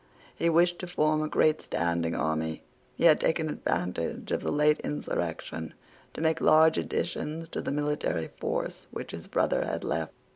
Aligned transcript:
He 0.35 0.49
wished 0.49 0.79
to 0.79 0.87
form 0.87 1.21
a 1.21 1.29
great 1.29 1.61
standing 1.61 2.15
army. 2.15 2.63
He 2.97 3.03
had 3.03 3.19
taken 3.19 3.47
advantage 3.49 4.31
of 4.31 4.41
the 4.41 4.51
late 4.51 4.79
insurrection 4.79 5.75
to 6.15 6.21
make 6.21 6.41
large 6.41 6.79
additions 6.79 7.47
to 7.49 7.61
the 7.61 7.71
military 7.71 8.29
force 8.39 8.87
which 8.89 9.11
his 9.11 9.27
brother 9.27 9.63
had 9.63 9.83
left. 9.83 10.13